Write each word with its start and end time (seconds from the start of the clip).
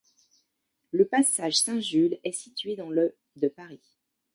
Le 0.89 1.05
passage 1.05 1.57
Saint-Jules 1.59 2.17
est 2.23 2.31
situé 2.31 2.75
dans 2.75 2.89
le 2.89 3.15
de 3.35 3.47
Paris. 3.49 3.83